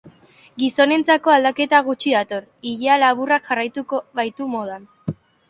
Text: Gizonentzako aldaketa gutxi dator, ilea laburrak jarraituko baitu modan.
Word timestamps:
Gizonentzako 0.61 1.33
aldaketa 1.33 1.81
gutxi 1.89 2.15
dator, 2.15 2.47
ilea 2.73 2.97
laburrak 3.03 3.47
jarraituko 3.51 4.01
baitu 4.23 4.51
modan. 4.57 4.91